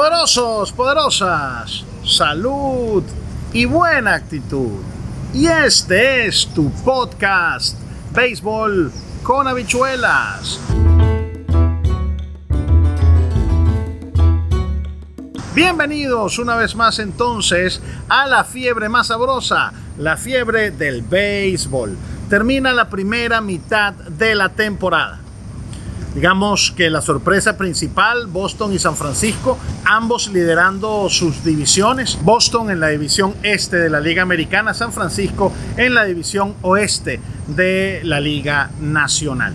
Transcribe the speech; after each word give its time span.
Poderosos, 0.00 0.72
poderosas, 0.72 1.84
salud 2.06 3.04
y 3.52 3.66
buena 3.66 4.14
actitud. 4.14 4.80
Y 5.34 5.46
este 5.46 6.26
es 6.26 6.46
tu 6.54 6.72
podcast, 6.82 7.76
Béisbol 8.14 8.90
con 9.22 9.46
habichuelas. 9.46 10.58
Bienvenidos 15.54 16.38
una 16.38 16.56
vez 16.56 16.74
más 16.74 16.98
entonces 16.98 17.82
a 18.08 18.26
la 18.26 18.44
fiebre 18.44 18.88
más 18.88 19.08
sabrosa, 19.08 19.74
la 19.98 20.16
fiebre 20.16 20.70
del 20.70 21.02
béisbol. 21.02 21.98
Termina 22.30 22.72
la 22.72 22.88
primera 22.88 23.42
mitad 23.42 23.92
de 23.92 24.34
la 24.34 24.48
temporada. 24.48 25.20
Digamos 26.14 26.72
que 26.72 26.90
la 26.90 27.02
sorpresa 27.02 27.56
principal, 27.56 28.26
Boston 28.26 28.72
y 28.72 28.80
San 28.80 28.96
Francisco, 28.96 29.56
ambos 29.84 30.28
liderando 30.32 31.08
sus 31.08 31.44
divisiones. 31.44 32.18
Boston 32.22 32.70
en 32.70 32.80
la 32.80 32.88
división 32.88 33.34
este 33.44 33.76
de 33.76 33.90
la 33.90 34.00
Liga 34.00 34.22
Americana, 34.22 34.74
San 34.74 34.92
Francisco 34.92 35.52
en 35.76 35.94
la 35.94 36.04
división 36.04 36.54
oeste 36.62 37.20
de 37.46 38.00
la 38.02 38.18
Liga 38.18 38.70
Nacional. 38.80 39.54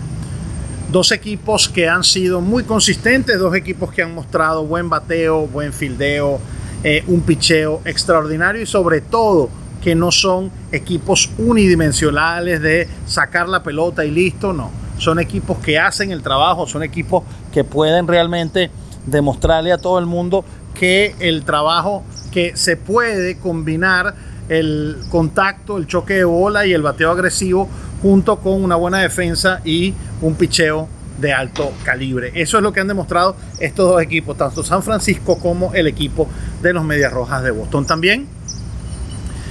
Dos 0.90 1.12
equipos 1.12 1.68
que 1.68 1.90
han 1.90 2.04
sido 2.04 2.40
muy 2.40 2.64
consistentes, 2.64 3.38
dos 3.38 3.54
equipos 3.54 3.92
que 3.92 4.02
han 4.02 4.14
mostrado 4.14 4.64
buen 4.64 4.88
bateo, 4.88 5.46
buen 5.46 5.74
fildeo, 5.74 6.40
eh, 6.82 7.04
un 7.06 7.20
picheo 7.20 7.82
extraordinario 7.84 8.62
y 8.62 8.66
sobre 8.66 9.02
todo 9.02 9.50
que 9.84 9.94
no 9.94 10.10
son 10.10 10.50
equipos 10.72 11.28
unidimensionales 11.36 12.62
de 12.62 12.88
sacar 13.04 13.46
la 13.46 13.62
pelota 13.62 14.06
y 14.06 14.10
listo, 14.10 14.54
no 14.54 14.85
son 14.98 15.18
equipos 15.18 15.58
que 15.58 15.78
hacen 15.78 16.10
el 16.10 16.22
trabajo, 16.22 16.66
son 16.66 16.82
equipos 16.82 17.24
que 17.52 17.64
pueden 17.64 18.06
realmente 18.06 18.70
demostrarle 19.06 19.72
a 19.72 19.78
todo 19.78 19.98
el 19.98 20.06
mundo 20.06 20.44
que 20.74 21.14
el 21.20 21.44
trabajo, 21.44 22.02
que 22.32 22.56
se 22.56 22.76
puede 22.76 23.38
combinar 23.38 24.14
el 24.48 24.96
contacto, 25.10 25.76
el 25.78 25.86
choque 25.86 26.14
de 26.14 26.24
bola 26.24 26.66
y 26.66 26.72
el 26.72 26.82
bateo 26.82 27.10
agresivo 27.10 27.68
junto 28.02 28.38
con 28.38 28.62
una 28.62 28.76
buena 28.76 28.98
defensa 28.98 29.60
y 29.64 29.94
un 30.20 30.34
picheo 30.34 30.88
de 31.18 31.32
alto 31.32 31.72
calibre. 31.82 32.30
Eso 32.34 32.58
es 32.58 32.62
lo 32.62 32.72
que 32.72 32.80
han 32.80 32.88
demostrado 32.88 33.36
estos 33.58 33.88
dos 33.88 34.02
equipos, 34.02 34.36
tanto 34.36 34.62
San 34.62 34.82
Francisco 34.82 35.38
como 35.38 35.72
el 35.74 35.86
equipo 35.86 36.28
de 36.62 36.72
los 36.72 36.84
Medias 36.84 37.12
Rojas 37.12 37.42
de 37.42 37.50
Boston. 37.50 37.86
También 37.86 38.26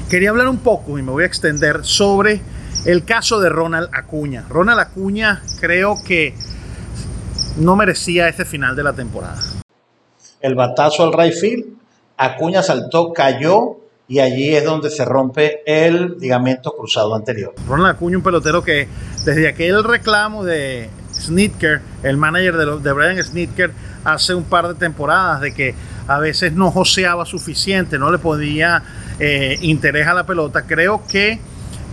quería 0.10 0.30
hablar 0.30 0.48
un 0.48 0.58
poco 0.58 1.00
y 1.00 1.02
me 1.02 1.12
voy 1.12 1.24
a 1.24 1.28
extender 1.28 1.84
sobre 1.84 2.42
el 2.86 3.04
caso 3.04 3.40
de 3.40 3.50
Ronald 3.50 3.90
Acuña. 3.94 4.46
Ronald 4.48 4.80
Acuña 4.80 5.42
creo 5.60 5.98
que 6.06 6.36
no 7.58 7.76
merecía 7.76 8.28
ese 8.28 8.46
final 8.46 8.76
de 8.76 8.84
la 8.84 8.94
temporada. 8.94 9.42
El 10.40 10.56
batazo 10.56 11.04
al 11.04 11.14
right 11.14 11.34
field, 11.34 11.66
Acuña 12.18 12.62
saltó, 12.62 13.12
cayó 13.12 13.78
y 14.08 14.20
allí 14.20 14.56
es 14.56 14.64
donde 14.64 14.92
se 14.92 15.04
rompe 15.04 15.62
el 15.66 16.18
ligamento 16.20 16.72
cruzado 16.72 17.16
anterior. 17.16 17.56
Ronald 17.68 17.96
Acuña, 17.96 18.18
un 18.18 18.24
pelotero 18.24 18.64
que 18.64 18.88
desde 19.26 19.48
aquel 19.48 19.84
reclamo 19.84 20.44
de 20.44 20.90
Snitker, 21.12 21.82
el 22.04 22.18
manager 22.18 22.58
de, 22.58 22.80
de 22.80 22.92
Brian 22.92 23.24
Snitker, 23.24 23.72
hace 24.04 24.36
un 24.36 24.44
par 24.44 24.68
de 24.68 24.76
temporadas 24.76 25.42
de 25.42 25.54
que 25.54 25.74
a 26.08 26.20
veces 26.20 26.54
no 26.54 26.70
joseaba 26.70 27.26
suficiente, 27.26 27.98
no 27.98 28.12
le 28.12 28.20
podía 28.20 28.84
eh, 29.20 29.58
interés 29.62 30.08
a 30.08 30.14
la 30.14 30.26
pelota, 30.26 30.68
creo 30.68 31.02
que 31.08 31.40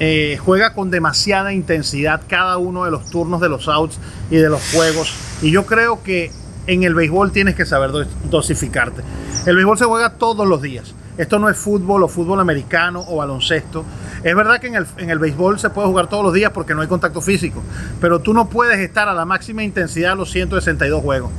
eh, 0.05 0.37
juega 0.37 0.75
con 0.75 0.91
demasiada 0.91 1.53
intensidad 1.53 2.23
cada 2.27 2.59
uno 2.59 2.85
de 2.85 2.91
los 2.91 3.09
turnos 3.09 3.41
de 3.41 3.49
los 3.49 3.69
outs 3.69 4.01
y 4.33 4.37
de 4.37 4.49
los 4.49 4.61
juegos. 4.73 5.15
Y 5.43 5.53
yo 5.53 5.65
creo 5.65 6.03
que 6.03 6.33
en 6.67 6.83
el 6.83 6.93
béisbol 6.93 7.31
tienes 7.31 7.55
que 7.55 7.65
saber 7.65 7.93
dosificarte. 8.29 9.03
El 9.47 9.55
béisbol 9.55 9.79
se 9.79 9.85
juega 9.85 10.15
todos 10.15 10.45
los 10.45 10.61
días. 10.61 10.93
Esto 11.19 11.39
no 11.39 11.49
es 11.49 11.57
fútbol 11.57 12.03
o 12.03 12.09
fútbol 12.09 12.41
americano 12.41 13.05
o 13.07 13.19
baloncesto. 13.19 13.85
Es 14.25 14.35
verdad 14.35 14.61
que 14.61 14.67
en 14.67 14.75
el, 14.75 14.87
en 14.97 15.09
el 15.09 15.21
béisbol 15.21 15.61
se 15.61 15.71
puede 15.71 15.87
jugar 15.87 16.09
todos 16.09 16.25
los 16.25 16.35
días 16.35 16.51
porque 16.51 16.75
no 16.75 16.81
hay 16.81 16.89
contacto 16.89 17.21
físico, 17.21 17.63
pero 18.01 18.19
tú 18.19 18.35
no 18.35 18.49
puedes 18.49 18.81
estar 18.81 19.09
a 19.09 19.15
la 19.15 19.25
máxima 19.25 19.63
intensidad 19.63 20.17
los 20.17 20.33
162 20.33 21.01
juegos. 21.01 21.31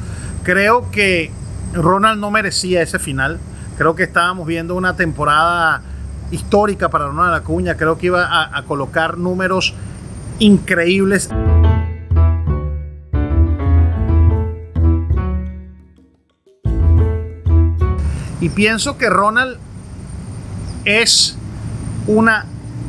Creo 0.44 0.90
que 0.90 1.32
Ronald 1.74 2.22
no 2.22 2.32
merecía 2.32 2.82
ese 2.82 2.98
final. 2.98 3.40
Creo 3.78 3.94
que 3.94 4.04
estábamos 4.04 4.48
viendo 4.48 4.74
una 4.76 4.96
temporada 4.96 5.82
histórica 6.34 6.90
para 6.90 7.08
Ronald 7.08 7.36
Acuña. 7.36 7.78
Creo 7.78 7.98
que 7.98 8.08
iba 8.08 8.58
a, 8.58 8.64
colocar 8.64 9.18
números 9.18 9.74
increíbles. 10.40 11.30
Y 18.42 18.50
pienso 18.50 18.98
que 18.98 19.10
Ronald 19.10 19.58
es 20.84 21.38
una 22.08 22.46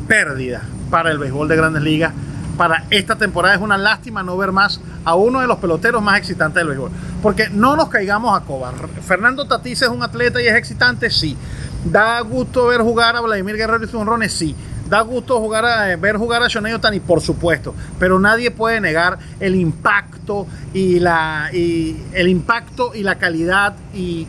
pérdida 0.07 0.63
para 0.89 1.11
el 1.11 1.19
béisbol 1.19 1.47
de 1.47 1.55
grandes 1.55 1.83
ligas. 1.83 2.13
Para 2.57 2.85
esta 2.89 3.17
temporada 3.17 3.55
es 3.55 3.61
una 3.61 3.77
lástima 3.77 4.23
no 4.23 4.37
ver 4.37 4.51
más 4.51 4.81
a 5.03 5.15
uno 5.15 5.41
de 5.41 5.47
los 5.47 5.59
peloteros 5.59 6.01
más 6.01 6.17
excitantes 6.17 6.55
del 6.55 6.69
béisbol. 6.69 6.91
Porque 7.21 7.49
no 7.49 7.75
nos 7.75 7.89
caigamos 7.89 8.37
a 8.37 8.43
cobar. 8.43 8.73
Fernando 9.05 9.45
Tatís 9.45 9.81
es 9.81 9.89
un 9.89 10.03
atleta 10.03 10.41
y 10.41 10.47
es 10.47 10.55
excitante, 10.55 11.09
sí. 11.09 11.37
Da 11.85 12.19
gusto 12.21 12.67
ver 12.67 12.81
jugar 12.81 13.15
a 13.15 13.21
Vladimir 13.21 13.55
Guerrero 13.55 13.83
y 13.83 13.87
sus 13.87 14.31
sí. 14.31 14.55
Da 14.89 15.01
gusto 15.01 15.39
jugar 15.39 15.65
a, 15.65 15.91
eh, 15.91 15.95
ver 15.95 16.17
jugar 16.17 16.43
a 16.43 16.47
Shohei 16.47 16.73
Otani, 16.73 16.99
por 16.99 17.21
supuesto. 17.21 17.73
Pero 17.99 18.19
nadie 18.19 18.51
puede 18.51 18.81
negar 18.81 19.17
el 19.39 19.55
impacto 19.55 20.47
y 20.73 20.99
la, 20.99 21.49
y 21.53 21.97
el 22.13 22.27
impacto 22.27 22.93
y 22.93 23.03
la 23.03 23.15
calidad 23.15 23.75
y 23.93 24.27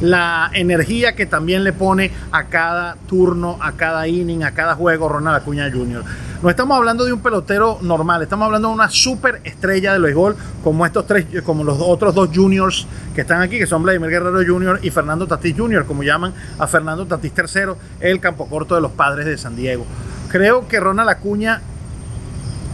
la 0.00 0.50
energía 0.54 1.16
que 1.16 1.26
también 1.26 1.64
le 1.64 1.72
pone 1.72 2.12
a 2.30 2.44
cada 2.44 2.96
turno, 3.08 3.58
a 3.60 3.72
cada 3.72 4.06
inning, 4.06 4.44
a 4.44 4.52
cada 4.52 4.74
juego 4.74 5.08
Ronald 5.08 5.42
Acuña 5.42 5.70
Jr. 5.70 6.04
No 6.40 6.48
estamos 6.48 6.76
hablando 6.76 7.04
de 7.04 7.12
un 7.12 7.20
pelotero 7.20 7.78
normal, 7.82 8.22
estamos 8.22 8.46
hablando 8.46 8.68
de 8.68 8.74
una 8.74 8.88
super 8.88 9.40
estrella 9.42 9.92
del 9.92 10.02
béisbol, 10.02 10.36
como 10.62 10.86
estos 10.86 11.04
tres, 11.04 11.26
como 11.42 11.64
los 11.64 11.78
otros 11.80 12.14
dos 12.14 12.30
juniors 12.32 12.86
que 13.12 13.22
están 13.22 13.42
aquí, 13.42 13.58
que 13.58 13.66
son 13.66 13.82
Vladimir 13.82 14.08
Guerrero 14.08 14.40
Jr. 14.46 14.78
y 14.84 14.90
Fernando 14.90 15.26
Tatís 15.26 15.56
Jr., 15.56 15.84
como 15.84 16.04
llaman 16.04 16.32
a 16.60 16.68
Fernando 16.68 17.06
Tatís 17.06 17.32
III, 17.36 17.72
el 17.98 18.20
campo 18.20 18.48
corto 18.48 18.76
de 18.76 18.80
los 18.80 18.92
padres 18.92 19.26
de 19.26 19.36
San 19.36 19.56
Diego. 19.56 19.84
Creo 20.28 20.68
que 20.68 20.78
Ronald 20.78 21.10
Acuña 21.10 21.60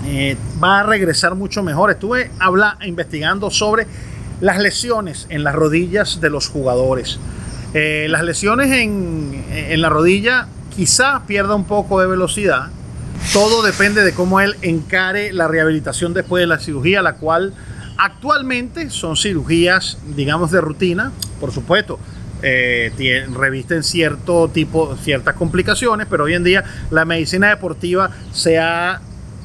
eh, 0.05 0.37
va 0.63 0.81
a 0.81 0.83
regresar 0.83 1.35
mucho 1.35 1.63
mejor. 1.63 1.91
Estuve 1.91 2.31
habla, 2.39 2.77
investigando 2.85 3.51
sobre 3.51 3.87
las 4.43 4.59
lesiones 4.59 5.27
en 5.31 5.43
las 5.43 5.55
rodillas 5.55 6.21
de 6.21 6.29
los 6.29 6.49
jugadores. 6.49 7.19
Eh, 7.73 8.09
las 8.11 8.25
lesiones 8.25 8.71
en, 8.73 9.43
en 9.51 9.81
la 9.81 9.89
rodilla 9.89 10.49
quizá 10.77 11.23
pierda 11.27 11.55
un 11.55 11.65
poco 11.65 11.99
de 12.01 12.07
velocidad, 12.07 12.69
todo 13.33 13.63
depende 13.63 14.03
de 14.03 14.13
cómo 14.13 14.41
él 14.41 14.57
encare 14.63 15.33
la 15.33 15.49
rehabilitación 15.49 16.15
después 16.15 16.43
de 16.43 16.47
la 16.47 16.59
cirugía, 16.59 17.03
la 17.03 17.17
cual 17.17 17.55
actualmente 17.97 18.91
son 18.91 19.17
cirugías, 19.17 19.99
digamos, 20.17 20.51
de 20.51 20.61
rutina, 20.61 21.13
por 21.41 21.53
supuesto. 21.53 21.99
Eh, 22.43 23.27
revisten 23.33 23.83
cierto 23.83 24.49
tipo, 24.49 24.97
ciertas 25.03 25.35
complicaciones, 25.35 26.07
pero 26.11 26.25
hoy 26.25 26.35
en 26.35 26.45
día 26.45 26.63
la 26.91 27.07
medicina 27.07 27.49
deportiva 27.49 28.11
se 28.33 28.59
ha 28.59 29.01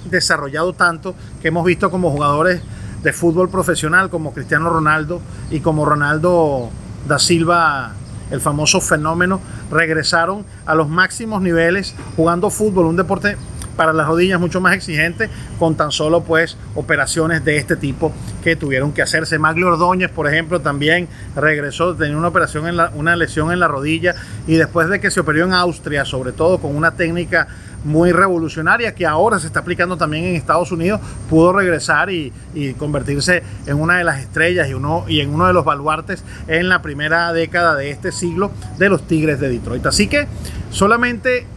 desarrollado 0.10 0.74
tanto 0.74 1.16
que 1.42 1.48
hemos 1.48 1.66
visto 1.66 1.90
como 1.90 2.12
jugadores 2.12 2.62
de 3.02 3.14
fútbol 3.14 3.50
profesional 3.50 4.10
como 4.10 4.34
Cristiano 4.34 4.70
Ronaldo 4.70 5.22
y 5.50 5.62
como 5.62 5.86
Ronaldo 5.86 6.70
da 7.08 7.20
Silva, 7.20 7.94
el 8.32 8.42
famoso 8.42 8.82
fenómeno, 8.82 9.40
regresaron 9.72 10.46
a 10.66 10.76
los 10.76 10.90
máximos 10.90 11.42
niveles 11.42 11.96
jugando 12.18 12.50
fútbol, 12.50 12.86
un 12.86 12.98
deporte 12.98 13.38
para 13.80 13.94
las 13.94 14.08
rodillas 14.08 14.42
mucho 14.42 14.60
más 14.60 14.76
exigente 14.76 15.30
con 15.58 15.76
tan 15.76 15.94
solo 15.94 16.22
pues 16.22 16.58
operaciones 16.76 17.46
de 17.46 17.56
este 17.56 17.78
tipo 17.78 18.12
que 18.44 18.58
tuvieron 18.58 18.92
que 18.92 19.02
hacerse. 19.02 19.40
Maglio 19.40 19.68
Ordóñez, 19.68 20.12
por 20.12 20.28
ejemplo, 20.28 20.60
también 20.60 21.08
regresó, 21.34 21.96
tenía 21.96 22.18
una 22.18 22.28
operación 22.28 22.68
en 22.68 22.76
la, 22.76 22.92
una 22.94 23.16
lesión 23.16 23.54
en 23.54 23.60
la 23.62 23.70
rodilla 23.70 24.16
y 24.48 24.56
después 24.56 24.90
de 24.90 25.00
que 25.00 25.10
se 25.10 25.22
operó 25.22 25.46
en 25.46 25.54
Austria, 25.54 26.04
sobre 26.04 26.34
todo 26.34 26.58
con 26.58 26.76
una 26.76 26.92
técnica 26.92 27.48
muy 27.86 28.12
revolucionaria 28.12 28.94
que 28.94 29.06
ahora 29.06 29.40
se 29.40 29.48
está 29.48 29.62
aplicando 29.62 29.96
también 29.96 30.26
en 30.26 30.36
Estados 30.36 30.74
Unidos, 30.74 31.00
pudo 31.30 31.54
regresar 31.54 32.10
y, 32.10 32.34
y, 32.54 32.74
convertirse 32.74 33.44
en 33.66 33.80
una 33.80 33.98
de 34.00 34.04
las 34.04 34.20
estrellas 34.20 34.68
y, 34.68 34.74
uno, 34.74 35.06
y 35.08 35.22
en 35.22 35.34
uno 35.34 35.48
de 35.48 35.54
los 35.54 35.64
baluartes 35.64 36.26
en 36.50 36.68
la 36.68 36.82
primera 36.82 37.32
década 37.32 37.76
de 37.76 37.92
este 37.92 38.12
siglo 38.12 38.52
de 38.78 38.90
los 38.90 39.08
Tigres 39.08 39.40
de 39.40 39.48
Detroit. 39.48 39.86
Así 39.86 40.08
que 40.08 40.28
solamente 40.70 41.48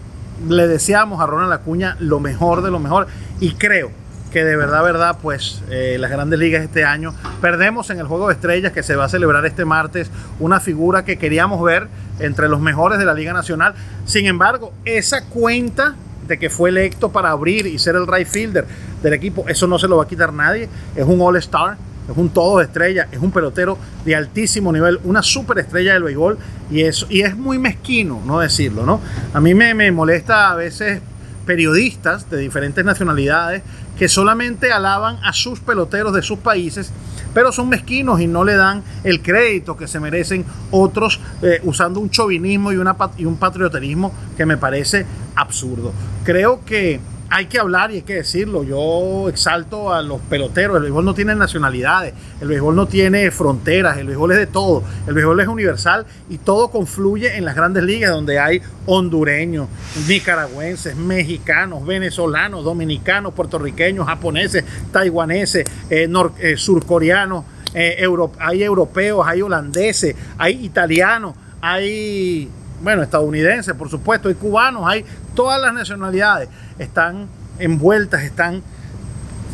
le 0.49 0.69
deseamos 0.69 1.21
a 1.21 1.27
Ronald 1.27 1.53
Acuña 1.53 1.97
lo 1.99 2.21
mejor 2.21 2.63
de 2.63 2.71
lo 2.71 2.79
mejor 2.79 3.07
y 3.41 3.55
creo 3.55 3.91
que 4.33 4.45
de 4.45 4.57
verdad, 4.57 4.83
verdad, 4.83 5.19
pues 5.21 5.63
eh, 5.71 5.97
las 6.01 6.11
grandes 6.11 6.39
ligas 6.39 6.65
este 6.65 6.85
año 6.85 7.15
perdemos 7.41 7.91
en 7.91 7.99
el 7.99 8.07
Juego 8.07 8.29
de 8.29 8.35
Estrellas 8.35 8.73
que 8.73 8.83
se 8.83 8.97
va 8.97 9.05
a 9.05 9.09
celebrar 9.09 9.45
este 9.45 9.65
martes 9.65 10.11
una 10.41 10.59
figura 10.59 11.05
que 11.05 11.19
queríamos 11.19 11.63
ver 11.63 11.89
entre 12.19 12.49
los 12.49 12.61
mejores 12.61 12.99
de 12.99 13.05
la 13.05 13.15
Liga 13.15 13.33
Nacional. 13.35 13.75
Sin 14.07 14.27
embargo, 14.27 14.73
esa 14.87 15.27
cuenta 15.27 15.97
de 16.27 16.39
que 16.39 16.49
fue 16.49 16.71
electo 16.71 17.13
para 17.13 17.31
abrir 17.31 17.67
y 17.67 17.79
ser 17.79 17.95
el 17.95 18.07
right 18.07 18.27
fielder 18.27 18.67
del 19.03 19.13
equipo, 19.13 19.45
eso 19.49 19.67
no 19.67 19.79
se 19.79 19.87
lo 19.87 19.99
va 19.99 20.05
a 20.05 20.09
quitar 20.09 20.33
nadie. 20.33 20.69
Es 20.97 21.05
un 21.05 21.21
All-Star, 21.21 21.77
es 22.13 22.19
un 22.19 22.31
todo 22.31 22.59
de 22.59 22.65
estrella, 22.65 23.09
es 23.11 23.19
un 23.19 23.31
pelotero 23.31 23.77
de 24.05 24.15
altísimo 24.15 24.73
nivel, 24.73 25.01
una 25.05 25.23
superestrella 25.23 25.95
del 25.95 26.05
béisbol 26.05 26.39
y, 26.71 26.83
y 26.83 27.23
es 27.23 27.37
muy 27.37 27.59
mezquino 27.59 28.23
no 28.25 28.41
decirlo, 28.41 28.85
¿no? 28.87 29.01
A 29.35 29.41
mí 29.41 29.55
me, 29.55 29.75
me 29.75 29.91
molesta 29.91 30.51
a 30.51 30.55
veces 30.55 31.01
periodistas 31.47 32.31
de 32.31 32.39
diferentes 32.39 32.85
nacionalidades 32.85 33.63
que 33.99 34.09
solamente 34.09 34.73
alaban 34.73 35.19
a 35.23 35.33
sus 35.33 35.61
peloteros 35.61 36.15
de 36.15 36.23
sus 36.23 36.39
países, 36.39 36.93
pero 37.35 37.53
son 37.53 37.69
mezquinos 37.69 38.21
y 38.21 38.27
no 38.27 38.45
le 38.45 38.55
dan 38.57 38.83
el 39.05 39.23
crédito 39.23 39.77
que 39.77 39.87
se 39.87 40.01
merecen 40.01 40.45
otros 40.71 41.21
eh, 41.43 41.61
usando 41.65 42.01
un 42.01 42.11
chauvinismo 42.11 42.73
y, 42.73 42.77
y 43.19 43.25
un 43.25 43.37
patrioterismo 43.37 44.13
que 44.37 44.47
me 44.47 44.57
parece 44.57 45.07
absurdo. 45.35 45.93
Creo 46.25 46.65
que 46.65 47.01
hay 47.33 47.47
que 47.47 47.59
hablar 47.59 47.91
y 47.91 47.95
hay 47.95 48.03
que 48.03 48.17
decirlo. 48.17 48.63
Yo 48.63 49.29
exalto 49.31 49.91
a 49.91 50.03
los 50.03 50.21
peloteros. 50.21 50.77
El 50.77 50.83
béisbol 50.83 51.05
no 51.05 51.15
tiene 51.15 51.35
nacionalidades, 51.35 52.13
el 52.43 52.49
béisbol 52.49 52.77
no 52.77 52.87
tiene 52.87 53.31
fronteras, 53.31 53.97
el 53.97 54.07
béisbol 54.07 54.33
es 54.33 54.39
de 54.39 54.47
todo. 54.47 54.85
El 55.07 55.15
béisbol 55.15 55.41
es 55.41 55.49
universal 55.49 56.05
y 56.29 56.37
todo 56.37 56.71
confluye 56.71 57.39
en 57.39 57.47
las 57.47 57.57
grandes 57.57 57.85
ligas 57.85 58.11
donde 58.11 58.39
hay 58.39 58.61
hondureños, 58.85 59.69
nicaragüenses, 60.07 60.95
mexicanos, 60.95 61.87
venezolanos, 61.87 62.65
dominicanos, 62.65 63.33
puertorriqueños, 63.33 64.07
japoneses, 64.07 64.65
taiwaneses, 64.93 65.65
eh, 65.89 66.13
eh, 66.39 66.57
surcoreanos. 66.59 67.47
Eh, 67.75 68.05
hay 68.41 68.63
europeos, 68.63 69.27
hay 69.27 69.41
holandeses, 69.41 70.15
hay 70.37 70.63
italianos, 70.63 71.35
hay 71.63 72.51
bueno, 72.83 73.03
estadounidenses, 73.03 73.75
por 73.75 73.89
supuesto, 73.89 74.29
hay 74.29 74.35
cubanos, 74.35 74.83
hay 74.87 75.05
todas 75.35 75.61
las 75.61 75.73
nacionalidades 75.73 76.49
están 76.79 77.29
envueltas, 77.59 78.23
están 78.23 78.63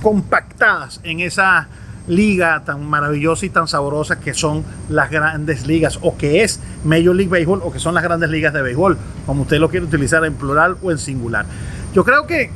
compactadas 0.02 1.00
en 1.02 1.20
esa 1.20 1.68
liga 2.06 2.62
tan 2.64 2.88
maravillosa 2.88 3.44
y 3.44 3.50
tan 3.50 3.68
sabrosa 3.68 4.18
que 4.18 4.32
son 4.32 4.64
las 4.88 5.10
grandes 5.10 5.66
ligas 5.66 5.98
o 6.00 6.16
que 6.16 6.42
es 6.42 6.58
Major 6.84 7.14
League 7.14 7.30
Baseball 7.30 7.60
o 7.62 7.70
que 7.70 7.78
son 7.78 7.94
las 7.94 8.02
grandes 8.02 8.30
ligas 8.30 8.54
de 8.54 8.62
béisbol, 8.62 8.96
como 9.26 9.42
usted 9.42 9.58
lo 9.58 9.68
quiere 9.68 9.84
utilizar 9.84 10.24
en 10.24 10.34
plural 10.34 10.78
o 10.82 10.90
en 10.90 10.98
singular. 10.98 11.44
Yo 11.94 12.04
creo 12.04 12.26
que 12.26 12.50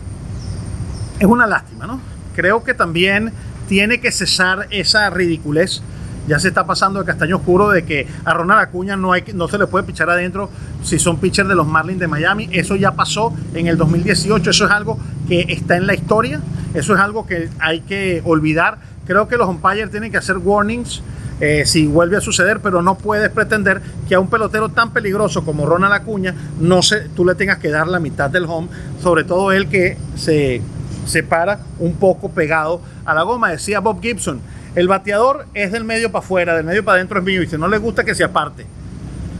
es 1.19 1.27
una 1.27 1.47
lástima, 1.47 1.87
¿no? 1.87 2.01
Creo 2.35 2.65
que 2.65 2.73
también 2.73 3.33
tiene 3.69 4.01
que 4.01 4.11
cesar 4.11 4.69
esa 4.71 5.11
ridiculez 5.11 5.83
ya 6.29 6.39
se 6.39 6.49
está 6.49 6.65
pasando 6.65 7.01
de 7.01 7.07
castaño 7.07 7.37
oscuro 7.37 7.71
de 7.71 7.85
que 7.85 8.07
a 8.25 8.35
Ronald 8.35 8.61
Acuña 8.61 8.97
no, 8.97 9.13
se 9.49 9.59
le 9.59 9.67
puede 9.67 9.85
pichar 9.85 10.09
adentro 10.11 10.51
si 10.83 10.99
son 10.99 11.19
pitchers 11.19 11.49
de 11.49 11.55
los 11.55 11.67
Marlins 11.67 12.01
de 12.01 12.09
Miami. 12.09 12.49
Eso 12.53 12.77
ya 12.77 12.93
pasó 12.93 13.35
en 13.55 13.67
el 13.67 13.77
2018. 13.77 14.51
Eso 14.51 14.65
es 14.67 14.71
algo 14.71 14.99
que 15.29 15.47
está 15.49 15.77
en 15.77 15.87
la 15.87 15.95
historia. 15.95 16.41
Eso 16.75 16.95
es 16.95 17.01
algo 17.01 17.27
que 17.27 17.49
hay 17.59 17.81
que 17.81 18.23
olvidar. 18.25 18.79
Creo 19.07 19.29
que 19.29 19.37
los 19.37 19.49
umpires 19.49 19.91
tienen 19.91 20.13
que 20.13 20.19
hacer 20.19 20.39
warnings 20.39 21.03
eh, 21.41 21.65
si 21.67 21.87
vuelve 21.89 22.17
a 22.17 22.21
suceder, 22.21 22.61
pero 22.61 22.83
no 22.83 22.97
puedes 22.97 23.29
pretender 23.31 23.83
que 24.09 24.15
a 24.15 24.21
un 24.21 24.29
pelotero 24.29 24.69
tan 24.69 24.93
peligroso 24.93 25.45
como 25.45 25.67
Ronald 25.67 25.93
Acuña 25.93 26.35
no 26.61 26.83
se, 26.83 27.09
tú 27.09 27.25
le 27.25 27.35
tengas 27.35 27.59
que 27.59 27.69
dar 27.69 27.89
la 27.89 27.99
mitad 27.99 28.31
del 28.31 28.45
home, 28.45 28.69
sobre 29.03 29.25
todo 29.25 29.51
él 29.51 29.67
que 29.67 29.97
se 30.15 30.63
separa 31.05 31.59
un 31.81 31.95
poco 31.95 32.29
pegado 32.31 32.81
a 33.05 33.13
la 33.13 33.23
goma. 33.23 33.51
Decía 33.51 33.81
Bob 33.81 34.01
Gibson, 34.01 34.41
el 34.75 34.89
bateador 34.89 35.47
es 35.55 35.73
del 35.73 35.85
medio 35.85 36.11
para 36.11 36.25
afuera, 36.25 36.55
del 36.55 36.65
medio 36.65 36.85
para 36.85 36.97
adentro 36.97 37.19
es 37.19 37.25
mío. 37.25 37.43
Y 37.43 37.47
si 37.47 37.59
no 37.59 37.69
le 37.69 37.79
gusta 37.79 38.05
que 38.05 38.15
se 38.15 38.25
aparte. 38.25 38.67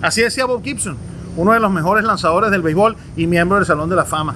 Así 0.01 0.21
decía 0.21 0.45
Bob 0.45 0.63
Gibson, 0.63 0.97
uno 1.37 1.53
de 1.53 1.61
los 1.61 1.71
mejores 1.71 2.05
lanzadores 2.05 2.51
del 2.51 2.63
béisbol 2.63 2.97
y 3.17 3.27
miembro 3.27 3.57
del 3.57 3.67
Salón 3.67 3.89
de 3.89 3.97
la 3.97 4.05
Fama. 4.05 4.35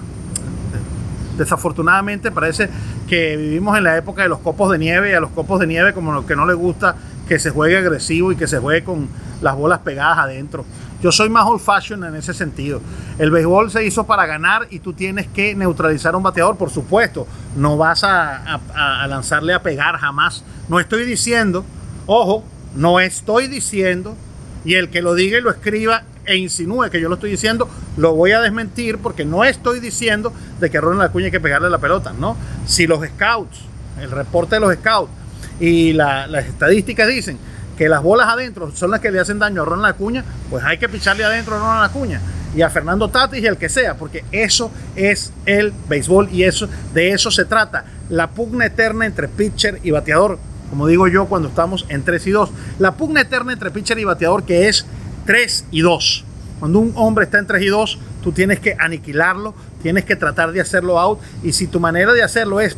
Desafortunadamente 1.37 2.31
parece 2.31 2.71
que 3.07 3.37
vivimos 3.37 3.77
en 3.77 3.85
la 3.85 3.97
época 3.97 4.23
de 4.23 4.29
los 4.29 4.39
copos 4.39 4.71
de 4.71 4.79
nieve 4.79 5.11
y 5.11 5.15
a 5.15 5.21
los 5.21 5.31
copos 5.31 5.61
de 5.61 5.67
nieve 5.67 5.93
como 5.93 6.13
lo 6.13 6.25
que 6.25 6.35
no 6.35 6.47
le 6.47 6.55
gusta 6.55 6.97
que 7.29 7.39
se 7.39 7.51
juegue 7.51 7.79
agresivo 7.79 8.33
y 8.33 8.37
que 8.37 8.47
se 8.47 8.59
juegue 8.59 8.85
con 8.85 9.09
las 9.43 9.57
bolas 9.57 9.81
pegadas 9.81 10.19
adentro. 10.19 10.65
Yo 11.03 11.13
soy 11.13 11.29
más 11.29 11.45
old 11.47 11.61
fashion 11.61 12.05
en 12.05 12.15
ese 12.15 12.33
sentido. 12.33 12.81
El 13.19 13.31
béisbol 13.31 13.71
se 13.71 13.85
hizo 13.85 14.07
para 14.07 14.27
ganar 14.27 14.67
y 14.71 14.79
tú 14.79 14.93
tienes 14.93 15.27
que 15.29 15.55
neutralizar 15.55 16.15
a 16.15 16.17
un 16.17 16.23
bateador, 16.23 16.57
por 16.57 16.71
supuesto. 16.71 17.27
No 17.57 17.77
vas 17.77 18.03
a, 18.03 18.61
a 18.75 19.07
lanzarle 19.07 19.53
a 19.53 19.63
pegar 19.63 19.97
jamás. 19.99 20.43
No 20.69 20.81
estoy 20.81 21.05
diciendo, 21.05 21.65
ojo, 22.07 22.45
no 22.75 23.01
estoy 23.01 23.47
diciendo, 23.49 24.17
y 24.65 24.75
el 24.75 24.91
que 24.91 25.03
lo 25.03 25.15
diga 25.15 25.39
y 25.39 25.43
lo 25.43 25.51
escriba 25.51 26.03
e 26.25 26.37
insinúe 26.37 26.91
que 26.91 27.01
yo 27.01 27.09
lo 27.09 27.15
estoy 27.15 27.31
diciendo, 27.31 27.69
lo 27.97 28.15
voy 28.15 28.33
a 28.33 28.41
desmentir 28.41 28.99
porque 28.99 29.25
no 29.25 29.45
estoy 29.45 29.81
diciendo 29.81 30.33
de 30.61 30.71
que 30.71 30.79
a 30.79 30.81
Ronald 30.81 31.09
Acuña 31.09 31.27
hay 31.27 31.31
que 31.31 31.41
pegarle 31.41 31.71
la 31.71 31.79
pelota, 31.79 32.13
¿no? 32.19 32.37
Si 32.67 32.87
los 32.87 33.07
scouts, 33.07 33.61
el 34.01 34.11
reporte 34.11 34.57
de 34.57 34.61
los 34.61 34.75
scouts 34.75 35.11
y 35.61 35.93
las 35.93 36.47
estadísticas 36.47 37.09
dicen 37.09 37.39
que 37.77 37.89
las 37.89 38.03
bolas 38.03 38.29
adentro 38.29 38.71
son 38.75 38.91
las 38.91 39.01
que 39.01 39.11
le 39.11 39.21
hacen 39.21 39.39
daño 39.39 39.63
a 39.63 39.65
Ronald 39.65 39.95
Acuña, 39.95 40.25
pues 40.51 40.65
hay 40.65 40.79
que 40.79 40.89
picharle 40.89 41.25
adentro 41.25 41.57
a 41.57 41.59
Ronald 41.59 41.91
Acuña 41.91 42.21
y 42.55 42.63
a 42.63 42.71
Fernando 42.71 43.09
Tatis 43.09 43.43
y 43.43 43.47
el 43.47 43.59
que 43.59 43.69
sea, 43.69 43.97
porque 43.97 44.25
eso 44.33 44.71
es 44.95 45.33
el 45.45 45.73
béisbol 45.89 46.31
y 46.33 46.45
eso 46.45 46.69
de 46.95 47.11
eso 47.11 47.31
se 47.31 47.45
trata, 47.45 47.85
la 48.09 48.31
pugna 48.31 48.67
eterna 48.67 49.05
entre 49.05 49.29
pitcher 49.29 49.79
y 49.83 49.91
bateador 49.91 50.39
como 50.71 50.87
digo 50.87 51.07
yo 51.09 51.27
cuando 51.27 51.49
estamos 51.49 51.87
en 51.89 52.03
3 52.03 52.27
y 52.27 52.31
2. 52.31 52.51
La 52.79 52.97
pugna 52.97 53.21
eterna 53.21 53.53
entre 53.53 53.71
pitcher 53.71 53.99
y 53.99 54.05
bateador 54.05 54.45
que 54.45 54.69
es 54.69 54.87
3 55.27 55.67
y 55.71 55.81
2. 55.81 56.25
Cuando 56.59 56.79
un 56.79 56.93
hombre 56.97 57.25
está 57.25 57.39
en 57.39 57.47
3 57.47 57.63
y 57.63 57.67
2, 57.67 57.99
tú 58.23 58.33
tienes 58.33 58.61
que 58.61 58.77
aniquilarlo, 58.79 59.55
tienes 59.83 60.05
que 60.05 60.17
tratar 60.17 60.53
de 60.53 60.61
hacerlo 60.61 60.99
out 60.99 61.21
y 61.43 61.53
si 61.53 61.67
tu 61.67 61.81
manera 61.81 62.13
de 62.13 62.23
hacerlo 62.23 62.61
es 62.61 62.77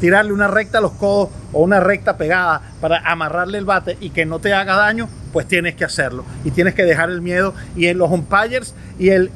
tirarle 0.00 0.32
una 0.32 0.48
recta 0.48 0.78
a 0.78 0.80
los 0.80 0.92
codos 0.92 1.28
o 1.52 1.62
una 1.62 1.78
recta 1.78 2.16
pegada 2.16 2.62
para 2.80 2.98
amarrarle 3.10 3.58
el 3.58 3.64
bate 3.64 3.96
y 4.00 4.10
que 4.10 4.26
no 4.26 4.38
te 4.38 4.52
haga 4.54 4.74
daño, 4.76 5.08
pues 5.32 5.46
tienes 5.46 5.76
que 5.76 5.84
hacerlo 5.84 6.24
y 6.44 6.50
tienes 6.50 6.74
que 6.74 6.84
dejar 6.84 7.10
el 7.10 7.20
miedo 7.20 7.54
y 7.76 7.86
en 7.86 7.98
los 7.98 8.10
umpires 8.10 8.74
y 8.98 9.10
el 9.10 9.30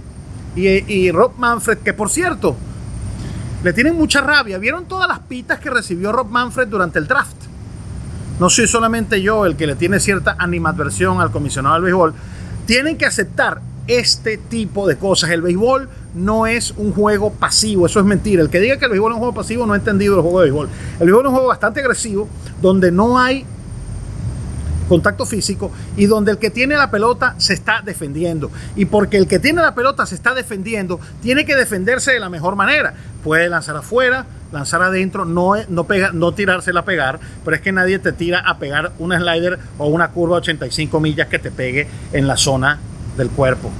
y, 0.56 1.11
Rob 1.11 1.32
Manfred 1.37 1.78
que 1.78 1.93
por 1.93 2.11
cierto 2.11 2.56
le 3.62 3.72
tienen 3.72 3.96
mucha 3.96 4.20
rabia. 4.20 4.58
¿Vieron 4.58 4.87
todas 4.87 5.08
las 5.08 5.20
pitas 5.20 5.58
que 5.58 5.70
recibió 5.70 6.12
Rob 6.12 6.28
Manfred 6.28 6.69
durante 6.69 6.99
el 6.99 7.06
draft? 7.06 7.44
no 8.38 8.50
soy 8.50 8.66
solamente 8.66 9.22
yo 9.22 9.46
el 9.46 9.56
que 9.56 9.66
le 9.66 9.76
tiene 9.76 10.00
cierta 10.00 10.34
animadversión 10.38 11.20
al 11.20 11.31
comisionado 11.31 11.76
del 11.76 11.84
béisbol, 11.84 12.14
tienen 12.66 12.99
que 12.99 13.06
aceptar 13.06 13.61
este 13.87 14.38
tipo 14.38 14.88
de 14.88 14.96
cosas. 14.96 15.31
El 15.31 15.43
béisbol 15.43 15.88
no 16.14 16.46
es 16.46 16.72
un 16.76 16.93
juego 16.93 17.32
pasivo, 17.32 17.87
eso 17.87 18.00
es 18.00 18.06
mentira. 18.06 18.43
El 18.43 18.50
que 18.50 18.61
diga 18.61 18.78
que 18.78 18.84
el 18.84 18.93
béisbol 18.93 19.12
es 19.12 19.14
un 19.14 19.21
juego 19.21 19.35
pasivo 19.35 19.66
no 19.66 19.73
ha 19.73 19.76
entendido 19.76 20.16
el 20.16 20.23
juego 20.23 20.40
de 20.40 20.44
béisbol. 20.47 20.68
El 21.00 21.06
béisbol 21.06 21.23
es 21.23 21.28
un 21.28 21.35
juego 21.35 21.49
bastante 21.49 21.80
agresivo, 21.80 22.28
donde 22.61 22.92
no 22.92 23.18
hay 23.18 23.44
contacto 24.88 25.25
físico 25.25 25.71
y 25.97 26.06
donde 26.06 26.33
el 26.33 26.38
que 26.38 26.50
tiene 26.50 26.76
la 26.76 26.90
pelota 26.90 27.35
se 27.38 27.54
está 27.54 27.83
defendiendo. 27.83 28.50
Y 28.76 28.85
porque 28.87 29.16
el 29.16 29.26
que 29.26 29.38
tiene 29.38 29.62
la 29.62 29.75
pelota 29.75 30.06
se 30.06 30.14
está 30.14 30.35
defendiendo, 30.35 31.00
tiene 31.23 31.44
que 31.44 31.56
defenderse 31.56 32.12
de 32.12 32.21
la 32.21 32.28
mejor 32.28 32.56
manera. 32.56 32.94
Puede 33.23 33.49
lanzar 33.49 33.76
afuera, 33.76 34.26
lanzar 34.52 34.83
adentro, 34.83 35.25
no, 35.25 35.54
no, 35.68 35.85
pega, 35.85 36.11
no 36.12 36.33
tirársela 36.33 36.80
a 36.80 36.85
pegar, 36.85 37.18
pero 37.44 37.56
es 37.56 37.62
que 37.62 37.73
nadie 37.73 37.99
te 37.99 38.12
tira 38.12 38.40
a 38.40 38.59
pegar 38.59 38.92
un 38.99 39.12
slider 39.12 39.59
o 39.78 39.88
una 39.88 40.11
curva 40.11 40.37
85 40.37 41.00
millas 41.00 41.28
que 41.28 41.38
te 41.38 41.50
pegue 41.50 41.88
en 42.12 42.26
la 42.26 42.37
zona 42.37 42.78
del 43.16 43.30
cuerpo. 43.30 43.71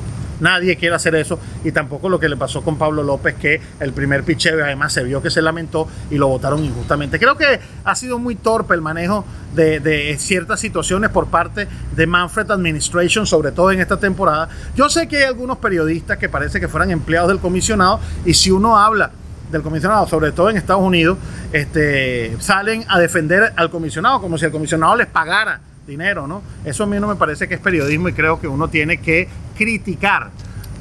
Nadie 0.45 0.77
quiere 0.77 0.95
hacer 0.95 1.15
eso 1.15 1.39
y 1.65 1.73
tampoco 1.73 2.11
lo 2.11 2.21
que 2.21 2.29
le 2.29 2.37
pasó 2.37 2.61
con 2.61 2.77
Pablo 2.77 3.03
López, 3.03 3.35
que 3.37 3.63
el 3.81 3.95
primer 3.95 4.25
picheo 4.25 4.63
además 4.63 4.93
se 4.93 5.03
vio 5.03 5.23
que 5.23 5.31
se 5.31 5.41
lamentó 5.41 5.89
y 6.11 6.19
lo 6.19 6.29
votaron 6.29 6.63
injustamente. 6.63 7.19
Creo 7.19 7.35
que 7.39 7.59
ha 7.83 7.95
sido 7.95 8.19
muy 8.19 8.35
torpe 8.35 8.75
el 8.75 8.83
manejo 8.83 9.25
de, 9.55 10.15
ciertas 10.19 10.61
situaciones 10.61 11.09
por 11.09 11.29
parte 11.29 11.67
de 11.97 12.07
Manfred 12.07 12.51
Administration, 12.51 13.27
sobre 13.27 13.53
todo 13.53 13.73
en 13.73 13.81
esta 13.81 13.99
temporada. 13.99 14.51
Yo 14.77 14.91
sé 14.91 15.09
que 15.09 15.17
hay 15.17 15.23
algunos 15.23 15.57
periodistas 15.57 16.19
que 16.19 16.29
parece 16.29 16.61
que 16.61 16.69
fueran 16.69 16.91
empleados 16.91 17.31
del 17.31 17.39
comisionado 17.39 17.99
y 18.27 18.35
si 18.35 18.51
uno 18.51 18.77
habla 18.77 19.13
del 19.51 19.63
comisionado, 19.63 20.07
sobre 20.07 20.33
todo 20.33 20.51
en 20.51 20.59
Estados 20.59 20.83
Unidos, 20.83 21.17
este, 21.55 22.37
salen 22.39 22.85
a 22.89 23.01
defender 23.01 23.55
al 23.57 23.71
comisionado 23.71 24.21
como 24.21 24.37
si 24.37 24.45
el 24.45 24.53
comisionado 24.53 24.95
les 24.95 25.07
pagara 25.07 25.63
dinero, 25.87 26.27
¿no? 26.27 26.43
Eso 26.65 26.85
a 26.85 26.87
mí 26.87 26.99
no 26.99 27.09
me 27.09 27.17
parece 27.17 27.49
que 27.49 27.55
es 27.55 27.61
periodismo 27.61 28.09
y 28.09 28.13
creo 28.13 28.41
que 28.41 28.49
uno 28.49 28.69
tiene 28.69 28.99
que 28.99 29.29
criticar 29.57 30.31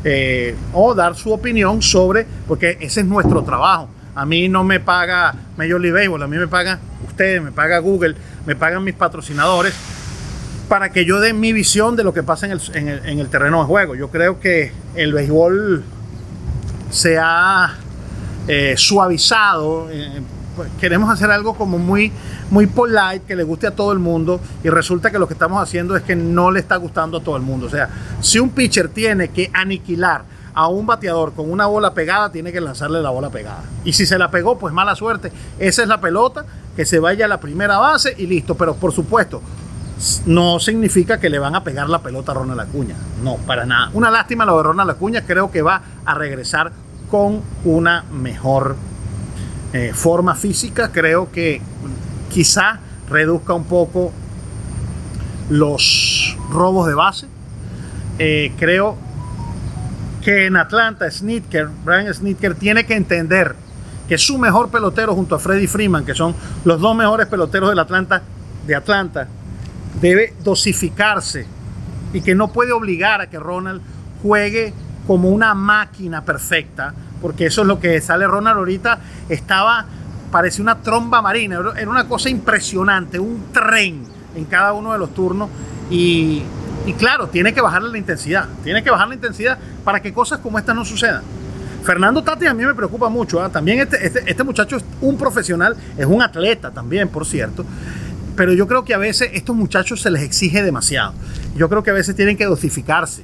eh, 0.03 0.55
o 0.73 0.93
dar 0.93 1.15
su 1.15 1.31
opinión 1.31 1.81
sobre, 1.81 2.25
porque 2.47 2.77
ese 2.81 3.01
es 3.01 3.05
nuestro 3.05 3.43
trabajo. 3.43 3.89
A 4.15 4.25
mí 4.25 4.47
no 4.47 4.63
me 4.63 4.79
paga 4.79 5.33
Major 5.57 5.81
League 5.81 5.97
Baseball, 5.97 6.23
a 6.23 6.27
mí 6.27 6.37
me 6.37 6.47
paga 6.47 6.79
ustedes, 7.07 7.41
me 7.41 7.51
paga 7.51 7.79
Google, 7.79 8.15
me 8.45 8.55
pagan 8.55 8.83
mis 8.83 8.95
patrocinadores 8.95 9.73
para 10.69 10.91
que 10.91 11.05
yo 11.05 11.19
dé 11.19 11.33
mi 11.33 11.53
visión 11.53 11.95
de 11.95 12.03
lo 12.03 12.13
que 12.13 12.23
pasa 12.23 12.45
en 12.45 12.51
el, 12.53 13.01
en 13.05 13.19
el 13.19 13.29
terreno 13.29 13.59
de 13.59 13.65
juego. 13.65 13.95
Yo 13.95 14.09
creo 14.09 14.39
que 14.39 14.71
el 14.95 15.13
béisbol 15.13 15.83
se 16.89 17.17
ha 17.19 17.75
eh, 18.47 18.75
suavizado. 18.77 19.89
Eh, 19.89 20.21
queremos 20.79 21.09
hacer 21.09 21.31
algo 21.31 21.55
como 21.55 21.77
muy, 21.77 22.11
muy 22.49 22.67
polite, 22.67 23.21
que 23.27 23.35
le 23.35 23.43
guste 23.43 23.67
a 23.67 23.71
todo 23.71 23.91
el 23.91 23.99
mundo, 23.99 24.39
y 24.63 24.69
resulta 24.69 25.11
que 25.11 25.19
lo 25.19 25.27
que 25.27 25.33
estamos 25.33 25.61
haciendo 25.61 25.95
es 25.95 26.03
que 26.03 26.15
no 26.15 26.51
le 26.51 26.59
está 26.59 26.75
gustando 26.77 27.17
a 27.17 27.23
todo 27.23 27.35
el 27.35 27.43
mundo. 27.43 27.67
O 27.67 27.69
sea, 27.69 27.89
si 28.21 28.39
un 28.39 28.49
pitcher 28.49 28.89
tiene 28.89 29.29
que 29.29 29.49
aniquilar 29.53 30.25
a 30.53 30.67
un 30.67 30.85
bateador 30.85 31.33
con 31.33 31.51
una 31.51 31.65
bola 31.65 31.93
pegada, 31.93 32.31
tiene 32.31 32.51
que 32.51 32.61
lanzarle 32.61 33.01
la 33.01 33.09
bola 33.09 33.29
pegada. 33.29 33.63
Y 33.83 33.93
si 33.93 34.05
se 34.05 34.17
la 34.17 34.29
pegó, 34.29 34.57
pues 34.57 34.73
mala 34.73 34.95
suerte. 34.95 35.31
Esa 35.59 35.81
es 35.81 35.87
la 35.87 35.99
pelota 35.99 36.45
que 36.75 36.85
se 36.85 36.99
vaya 36.99 37.25
a 37.25 37.27
la 37.27 37.39
primera 37.39 37.77
base 37.77 38.13
y 38.17 38.27
listo. 38.27 38.55
Pero 38.55 38.75
por 38.75 38.91
supuesto, 38.91 39.41
no 40.25 40.59
significa 40.59 41.19
que 41.19 41.29
le 41.29 41.39
van 41.39 41.55
a 41.55 41.63
pegar 41.63 41.89
la 41.89 41.99
pelota 41.99 42.31
a 42.31 42.35
Ronald 42.35 42.59
Acuña. 42.59 42.95
No, 43.23 43.37
para 43.37 43.65
nada. 43.65 43.89
Una 43.93 44.11
lástima 44.11 44.45
lo 44.45 44.57
de 44.57 44.63
Ronald 44.63 44.91
Acuña. 44.91 45.23
Creo 45.25 45.51
que 45.51 45.61
va 45.61 45.81
a 46.05 46.13
regresar 46.13 46.71
con 47.09 47.41
una 47.63 48.03
mejor 48.11 48.75
eh, 49.73 49.91
forma 49.93 50.35
física. 50.35 50.91
Creo 50.91 51.31
que 51.31 51.61
quizá 52.31 52.79
reduzca 53.09 53.53
un 53.53 53.65
poco 53.65 54.11
los 55.49 56.37
robos 56.49 56.87
de 56.87 56.93
base. 56.93 57.27
Eh, 58.19 58.53
creo 58.57 58.97
que 60.23 60.45
en 60.45 60.55
Atlanta, 60.55 61.09
Snitker, 61.09 61.67
Brian 61.83 62.13
Snitker, 62.13 62.55
tiene 62.55 62.85
que 62.85 62.95
entender 62.95 63.55
que 64.07 64.17
su 64.17 64.37
mejor 64.37 64.69
pelotero 64.69 65.15
junto 65.15 65.35
a 65.35 65.39
Freddie 65.39 65.67
Freeman, 65.67 66.05
que 66.05 66.13
son 66.13 66.35
los 66.65 66.79
dos 66.79 66.95
mejores 66.95 67.27
peloteros 67.27 67.69
del 67.69 67.79
Atlanta, 67.79 68.21
de 68.65 68.75
Atlanta, 68.75 69.27
debe 69.99 70.33
dosificarse 70.43 71.45
y 72.13 72.21
que 72.21 72.35
no 72.35 72.51
puede 72.51 72.71
obligar 72.71 73.21
a 73.21 73.29
que 73.29 73.39
Ronald 73.39 73.81
juegue 74.21 74.73
como 75.07 75.29
una 75.29 75.53
máquina 75.53 76.23
perfecta, 76.23 76.93
porque 77.23 77.45
eso 77.45 77.61
es 77.61 77.67
lo 77.67 77.79
que 77.79 78.01
sale 78.01 78.27
Ronald 78.27 78.57
ahorita, 78.57 78.99
estaba, 79.29 79.85
parece 80.29 80.61
una 80.61 80.79
tromba 80.79 81.21
marina, 81.21 81.57
era 81.77 81.89
una 81.89 82.05
cosa 82.05 82.29
impresionante, 82.29 83.17
un 83.17 83.45
tren 83.53 84.03
en 84.35 84.43
cada 84.43 84.73
uno 84.73 84.91
de 84.91 84.99
los 84.99 85.13
turnos 85.13 85.49
y, 85.89 86.43
claro, 86.99 87.27
tiene 87.29 87.53
que 87.53 87.61
bajarle 87.61 87.91
la 87.91 87.97
intensidad, 87.97 88.49
tiene 88.61 88.83
que 88.83 88.91
bajar 88.91 89.07
la 89.07 89.15
intensidad 89.15 89.57
para 89.85 90.01
que 90.01 90.11
cosas 90.11 90.39
como 90.39 90.59
estas 90.59 90.75
no 90.75 90.83
sucedan. 90.83 91.23
Fernando 91.85 92.21
Tati 92.21 92.45
a 92.45 92.53
mí 92.53 92.65
me 92.65 92.73
preocupa 92.75 93.07
mucho. 93.07 93.41
¿ah? 93.41 93.49
También 93.49 93.79
este, 93.79 94.05
este, 94.05 94.23
este, 94.25 94.43
muchacho 94.43 94.75
es 94.75 94.85
un 94.99 95.17
profesional, 95.17 95.77
es 95.97 96.05
un 96.05 96.21
atleta 96.21 96.71
también, 96.71 97.07
por 97.07 97.25
cierto. 97.25 97.65
Pero 98.35 98.51
yo 98.53 98.67
creo 98.67 98.83
que 98.83 98.93
a 98.93 98.97
veces 98.97 99.29
estos 99.33 99.55
muchachos 99.55 100.01
se 100.01 100.11
les 100.11 100.23
exige 100.23 100.61
demasiado. 100.61 101.13
Yo 101.55 101.69
creo 101.69 101.83
que 101.83 101.91
a 101.91 101.93
veces 101.93 102.15
tienen 102.17 102.35
que 102.35 102.45
dosificarse, 102.45 103.23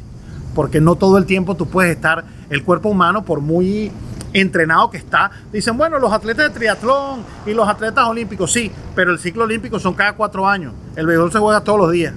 porque 0.55 0.79
no 0.79 0.95
todo 0.95 1.17
el 1.17 1.25
tiempo 1.25 1.55
tú 1.55 1.67
puedes 1.67 1.93
estar, 1.93 2.23
el 2.49 2.63
cuerpo 2.63 2.89
humano, 2.89 3.23
por 3.23 3.41
muy 3.41 3.91
entrenado 4.33 4.89
que 4.89 4.97
está, 4.97 5.31
dicen, 5.51 5.77
bueno, 5.77 5.99
los 5.99 6.11
atletas 6.11 6.49
de 6.49 6.59
triatlón 6.59 7.23
y 7.45 7.53
los 7.53 7.67
atletas 7.67 8.05
olímpicos, 8.07 8.51
sí, 8.51 8.71
pero 8.95 9.11
el 9.11 9.19
ciclo 9.19 9.43
olímpico 9.43 9.79
son 9.79 9.93
cada 9.93 10.13
cuatro 10.13 10.47
años. 10.47 10.73
El 10.95 11.05
béisbol 11.05 11.31
se 11.31 11.39
juega 11.39 11.61
todos 11.61 11.79
los 11.79 11.91
días. 11.91 12.13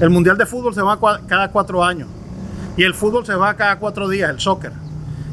El 0.00 0.10
mundial 0.10 0.38
de 0.38 0.46
fútbol 0.46 0.74
se 0.74 0.82
va 0.82 0.98
cada 1.26 1.48
cuatro 1.50 1.84
años. 1.84 2.08
Y 2.76 2.84
el 2.84 2.94
fútbol 2.94 3.26
se 3.26 3.34
va 3.34 3.54
cada 3.54 3.78
cuatro 3.78 4.08
días, 4.08 4.30
el 4.30 4.38
soccer 4.38 4.72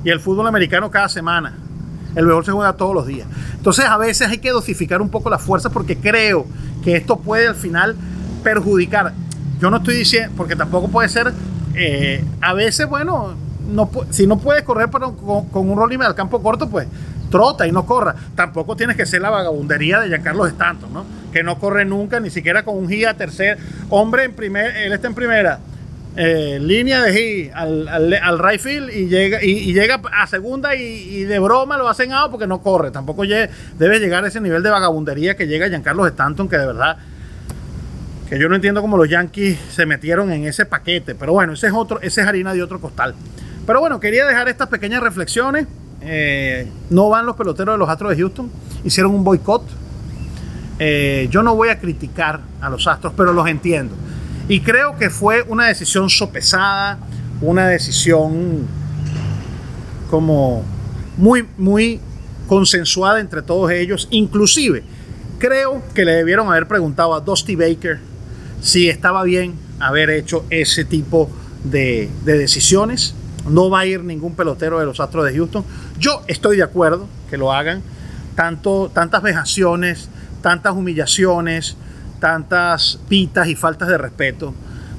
y 0.03 0.09
el 0.09 0.19
fútbol 0.19 0.47
americano 0.47 0.89
cada 0.89 1.09
semana. 1.09 1.53
El 2.15 2.25
béisbol 2.25 2.45
se 2.45 2.51
juega 2.51 2.73
todos 2.73 2.93
los 2.93 3.07
días. 3.07 3.27
Entonces 3.57 3.85
a 3.85 3.97
veces 3.97 4.29
hay 4.29 4.37
que 4.37 4.51
dosificar 4.51 5.01
un 5.01 5.09
poco 5.09 5.29
las 5.29 5.41
fuerzas 5.41 5.71
porque 5.71 5.97
creo 5.97 6.45
que 6.83 6.95
esto 6.95 7.17
puede 7.17 7.47
al 7.47 7.55
final 7.55 7.95
perjudicar. 8.43 9.13
Yo 9.59 9.69
no 9.69 9.77
estoy 9.77 9.95
diciendo, 9.95 10.33
porque 10.37 10.55
tampoco 10.55 10.87
puede 10.89 11.09
ser, 11.09 11.33
eh, 11.73 12.23
a 12.41 12.53
veces, 12.53 12.87
bueno, 12.87 13.35
no, 13.67 13.89
si 14.09 14.27
no 14.27 14.37
puedes 14.37 14.63
correr 14.63 14.89
con, 14.89 15.69
un 15.69 15.77
rolling 15.77 15.99
al 15.99 16.15
campo 16.15 16.41
corto, 16.41 16.69
pues 16.69 16.87
trota 17.29 17.67
y 17.67 17.71
no 17.71 17.85
corra. 17.85 18.15
Tampoco 18.35 18.75
tienes 18.75 18.95
que 18.95 19.05
ser 19.05 19.21
la 19.21 19.29
vagabundería 19.29 19.99
de 19.99 20.07
Giancarlo 20.07 20.45
Stanton, 20.47 20.93
¿no? 20.93 21.05
Que 21.33 21.43
no 21.43 21.59
corre 21.59 21.85
nunca, 21.85 22.19
ni 22.19 22.29
siquiera 22.29 22.63
con 22.63 22.77
un 22.77 22.87
guía 22.87 23.15
tercer. 23.15 23.57
Hombre, 23.89 24.25
en 24.25 24.33
primer, 24.33 24.75
él 24.77 24.93
está 24.93 25.07
en 25.07 25.15
primera 25.15 25.59
eh, 26.17 26.59
línea 26.61 27.01
de 27.01 27.13
G 27.13 27.51
al, 27.53 28.13
al, 28.13 28.39
right 28.39 28.61
field 28.61 28.89
y 28.89 29.07
llega, 29.07 29.43
y, 29.43 29.73
llega 29.73 29.99
a 30.13 30.27
segunda 30.27 30.73
y, 30.73 31.25
de 31.25 31.39
broma 31.39 31.77
lo 31.77 31.89
hacen 31.89 32.13
out 32.13 32.31
porque 32.31 32.47
no 32.47 32.61
corre. 32.61 32.91
Tampoco 32.91 33.23
debe 33.23 33.99
llegar 33.99 34.23
a 34.23 34.27
ese 34.27 34.39
nivel 34.39 34.63
de 34.63 34.69
vagabundería 34.69 35.35
que 35.35 35.47
llega 35.47 35.67
Giancarlo 35.67 36.07
Stanton, 36.07 36.47
que 36.47 36.57
de 36.57 36.65
verdad 36.67 36.97
que 38.29 38.39
yo 38.39 38.49
no 38.49 38.55
entiendo 38.55 38.81
cómo 38.81 38.97
los 38.97 39.09
Yankees 39.09 39.59
se 39.69 39.85
metieron 39.85 40.31
en 40.31 40.45
ese 40.45 40.65
paquete. 40.65 41.15
Pero 41.15 41.33
bueno, 41.33 41.53
ese 41.53 41.67
es 41.67 41.73
otro, 41.73 41.99
es 42.01 42.17
harina 42.17 42.53
de 42.53 42.63
otro 42.63 42.79
costal. 42.79 43.13
Pero 43.65 43.79
bueno, 43.79 43.99
quería 43.99 44.25
dejar 44.25 44.47
estas 44.49 44.69
pequeñas 44.69 45.01
reflexiones. 45.01 45.67
Eh, 46.01 46.67
no 46.89 47.09
van 47.09 47.25
los 47.25 47.35
peloteros 47.35 47.75
de 47.75 47.79
los 47.79 47.89
Astros 47.89 48.11
de 48.11 48.17
Houston. 48.17 48.51
Hicieron 48.83 49.13
un 49.13 49.23
boicot. 49.23 49.63
Eh, 50.77 51.27
yo 51.31 51.41
no 51.41 51.55
voy 51.55 51.69
a 51.69 51.79
criticar 51.79 52.41
a 52.61 52.69
los 52.69 52.87
Astros, 52.87 53.13
pero 53.15 53.33
los 53.33 53.47
entiendo. 53.47 53.95
Y 54.47 54.59
creo 54.61 54.97
que 54.97 55.09
fue 55.09 55.41
una 55.43 55.65
decisión 55.65 56.09
sopesada, 56.09 56.99
una 57.41 57.67
decisión 57.67 58.67
como 60.09 60.63
muy, 61.17 61.47
muy 61.57 61.99
consensuada 62.47 63.19
entre 63.19 63.41
todos 63.41 63.71
ellos. 63.71 64.07
Inclusive, 64.11 64.83
creo 65.39 65.81
que 65.93 66.05
le 66.05 66.13
debieron 66.13 66.47
haber 66.47 66.67
preguntado 66.67 67.13
a 67.13 67.21
Dusty 67.21 67.55
Baker 67.55 67.99
si 68.61 68.89
estaba 68.89 69.23
bien 69.23 69.53
haber 69.79 70.09
hecho 70.09 70.45
ese 70.49 70.85
tipo 70.85 71.29
de, 71.63 72.09
decisiones. 72.23 73.15
No 73.49 73.69
va 73.69 73.81
a 73.81 73.85
ir 73.85 74.03
ningún 74.03 74.35
pelotero 74.35 74.79
de 74.79 74.85
los 74.85 74.99
Astros 74.99 75.25
de 75.25 75.35
Houston. 75.35 75.63
Yo 75.99 76.21
estoy 76.27 76.57
de 76.57 76.63
acuerdo 76.63 77.07
que 77.29 77.37
lo 77.37 77.51
hagan. 77.51 77.81
Tanto, 78.35 78.91
tantas 78.93 79.21
vejaciones, 79.21 80.09
tantas 80.41 80.73
humillaciones, 80.73 81.77
tantas 82.19 82.99
pitas 83.07 83.47
y 83.47 83.55
faltas 83.55 83.87
de 83.87 83.97
respeto 83.97 84.53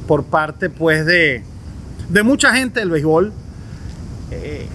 por 0.06 0.24
parte 0.24 0.70
pues 0.70 1.04
de, 1.04 1.42
de 2.08 2.22
mucha 2.22 2.54
gente 2.54 2.80
del 2.80 2.90
béisbol. 2.90 3.32
Eh, 4.30 4.66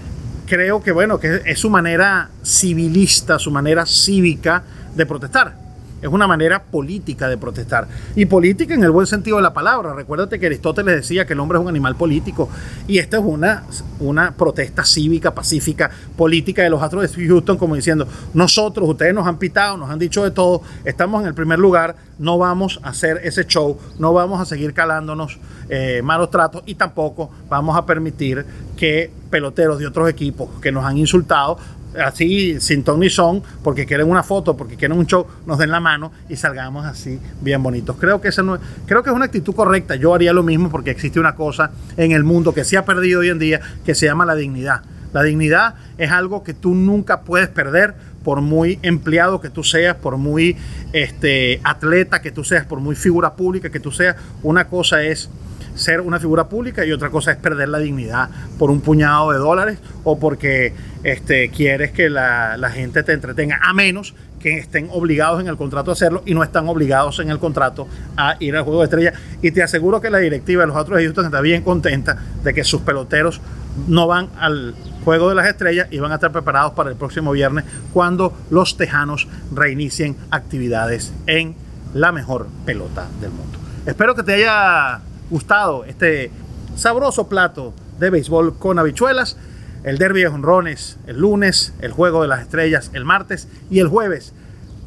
creo 0.46 0.82
que 0.82 0.92
bueno, 0.92 1.18
que 1.18 1.42
es 1.44 1.58
su 1.58 1.70
manera 1.70 2.30
civilista, 2.44 3.38
su 3.38 3.50
manera 3.50 3.84
cívica 3.86 4.62
de 4.94 5.06
protestar 5.06 5.61
es 6.02 6.08
una 6.08 6.26
manera 6.26 6.64
política 6.64 7.28
de 7.28 7.38
protestar. 7.38 7.86
Y 8.16 8.26
política 8.26 8.74
en 8.74 8.82
el 8.82 8.90
buen 8.90 9.06
sentido 9.06 9.36
de 9.36 9.42
la 9.44 9.54
palabra. 9.54 9.94
Recuérdate 9.94 10.40
que 10.40 10.46
Aristóteles 10.46 10.96
decía 10.96 11.24
que 11.24 11.32
el 11.32 11.40
hombre 11.40 11.58
es 11.58 11.62
un 11.62 11.68
animal 11.68 11.94
político. 11.94 12.48
Y 12.88 12.98
esta 12.98 13.18
es 13.18 13.24
una, 13.24 13.62
una 14.00 14.32
protesta 14.32 14.84
cívica, 14.84 15.32
pacífica, 15.32 15.90
política 16.16 16.62
de 16.62 16.70
los 16.70 16.82
Astros 16.82 17.14
de 17.14 17.26
Houston, 17.26 17.56
como 17.56 17.76
diciendo, 17.76 18.06
nosotros, 18.34 18.88
ustedes 18.88 19.14
nos 19.14 19.26
han 19.26 19.38
pitado, 19.38 19.76
nos 19.76 19.90
han 19.90 19.98
dicho 19.98 20.24
de 20.24 20.32
todo, 20.32 20.62
estamos 20.84 21.22
en 21.22 21.28
el 21.28 21.34
primer 21.34 21.60
lugar, 21.60 21.94
no 22.18 22.36
vamos 22.36 22.80
a 22.82 22.90
hacer 22.90 23.20
ese 23.22 23.46
show, 23.46 23.78
no 23.98 24.12
vamos 24.12 24.40
a 24.40 24.44
seguir 24.44 24.74
calándonos 24.74 25.38
eh, 25.68 26.02
malos 26.02 26.30
tratos 26.30 26.62
y 26.66 26.74
tampoco 26.74 27.30
vamos 27.48 27.76
a 27.76 27.86
permitir 27.86 28.44
que 28.76 29.10
peloteros 29.30 29.78
de 29.78 29.86
otros 29.86 30.08
equipos 30.08 30.48
que 30.60 30.72
nos 30.72 30.84
han 30.84 30.98
insultado 30.98 31.58
así 31.98 32.60
sin 32.60 32.84
ton 32.84 33.00
ni 33.00 33.10
son, 33.10 33.42
porque 33.62 33.86
quieren 33.86 34.08
una 34.08 34.22
foto, 34.22 34.56
porque 34.56 34.76
quieren 34.76 34.98
un 34.98 35.06
show, 35.06 35.26
nos 35.46 35.58
den 35.58 35.70
la 35.70 35.80
mano 35.80 36.12
y 36.28 36.36
salgamos 36.36 36.86
así 36.86 37.18
bien 37.40 37.62
bonitos. 37.62 37.96
Creo 37.98 38.20
que, 38.20 38.28
esa 38.28 38.42
no, 38.42 38.58
creo 38.86 39.02
que 39.02 39.10
es 39.10 39.16
una 39.16 39.26
actitud 39.26 39.54
correcta. 39.54 39.96
Yo 39.96 40.14
haría 40.14 40.32
lo 40.32 40.42
mismo 40.42 40.70
porque 40.70 40.90
existe 40.90 41.20
una 41.20 41.34
cosa 41.34 41.70
en 41.96 42.12
el 42.12 42.24
mundo 42.24 42.54
que 42.54 42.64
se 42.64 42.76
ha 42.76 42.84
perdido 42.84 43.20
hoy 43.20 43.28
en 43.28 43.38
día 43.38 43.60
que 43.84 43.94
se 43.94 44.06
llama 44.06 44.24
la 44.24 44.34
dignidad. 44.34 44.82
La 45.12 45.22
dignidad 45.22 45.74
es 45.98 46.10
algo 46.10 46.42
que 46.42 46.54
tú 46.54 46.74
nunca 46.74 47.20
puedes 47.20 47.48
perder 47.48 47.94
por 48.24 48.40
muy 48.40 48.78
empleado 48.82 49.40
que 49.40 49.50
tú 49.50 49.64
seas, 49.64 49.96
por 49.96 50.16
muy 50.16 50.56
este, 50.92 51.60
atleta 51.64 52.22
que 52.22 52.30
tú 52.30 52.44
seas, 52.44 52.64
por 52.66 52.80
muy 52.80 52.94
figura 52.94 53.34
pública 53.34 53.70
que 53.70 53.80
tú 53.80 53.90
seas. 53.90 54.16
Una 54.42 54.68
cosa 54.68 55.02
es 55.02 55.28
ser 55.74 56.00
una 56.00 56.18
figura 56.18 56.48
pública 56.48 56.84
y 56.84 56.92
otra 56.92 57.10
cosa 57.10 57.32
es 57.32 57.36
perder 57.38 57.68
la 57.68 57.78
dignidad 57.78 58.28
por 58.58 58.70
un 58.70 58.80
puñado 58.80 59.32
de 59.32 59.38
dólares 59.38 59.78
o 60.04 60.18
porque 60.18 60.72
este, 61.02 61.50
quieres 61.50 61.92
que 61.92 62.10
la, 62.10 62.70
gente 62.72 63.02
te 63.02 63.12
entretenga, 63.12 63.60
a 63.62 63.72
menos 63.72 64.14
que 64.40 64.58
estén 64.58 64.88
obligados 64.90 65.40
en 65.40 65.46
el 65.46 65.56
contrato 65.56 65.90
a 65.90 65.94
hacerlo 65.94 66.22
y 66.26 66.34
no 66.34 66.42
están 66.42 66.68
obligados 66.68 67.20
en 67.20 67.30
el 67.30 67.38
contrato 67.38 67.86
a 68.16 68.36
ir 68.40 68.56
al 68.56 68.64
juego 68.64 68.80
de 68.80 68.84
estrella. 68.84 69.12
Y 69.40 69.52
te 69.52 69.62
aseguro 69.62 70.00
que 70.00 70.10
la 70.10 70.18
directiva 70.18 70.62
de 70.62 70.66
los 70.66 70.76
otros 70.76 71.00
Houston 71.00 71.26
está 71.26 71.40
bien 71.40 71.62
contenta 71.62 72.16
de 72.42 72.52
que 72.52 72.64
sus 72.64 72.80
peloteros 72.82 73.40
no 73.86 74.06
van 74.06 74.28
al 74.38 74.74
juego 75.04 75.28
de 75.28 75.36
las 75.36 75.46
estrellas 75.46 75.88
y 75.90 75.98
van 75.98 76.12
a 76.12 76.16
estar 76.16 76.32
preparados 76.32 76.72
para 76.72 76.90
el 76.90 76.96
próximo 76.96 77.32
viernes 77.32 77.64
cuando 77.92 78.36
los 78.50 78.76
tejanos 78.76 79.28
reinicien 79.52 80.16
actividades 80.30 81.12
en 81.26 81.54
la 81.94 82.10
mejor 82.10 82.48
pelota 82.64 83.06
del 83.20 83.30
mundo. 83.30 83.58
Espero 83.86 84.14
que 84.14 84.22
te 84.22 84.34
haya 84.34 85.00
gustado 85.32 85.86
este 85.86 86.30
sabroso 86.76 87.26
plato 87.26 87.72
de 87.98 88.10
béisbol 88.10 88.58
con 88.58 88.78
habichuelas. 88.78 89.38
El 89.82 89.98
derby 89.98 90.20
de 90.20 90.28
honrones 90.28 90.98
el 91.06 91.20
lunes, 91.20 91.72
el 91.80 91.90
juego 91.90 92.22
de 92.22 92.28
las 92.28 92.42
estrellas 92.42 92.90
el 92.92 93.04
martes 93.04 93.48
y 93.68 93.80
el 93.80 93.88
jueves 93.88 94.32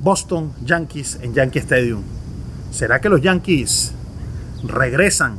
Boston 0.01 0.53
Yankees 0.63 1.19
en 1.21 1.33
Yankee 1.33 1.59
Stadium. 1.59 2.03
¿Será 2.71 3.01
que 3.01 3.09
los 3.09 3.21
Yankees 3.21 3.93
regresan, 4.63 5.37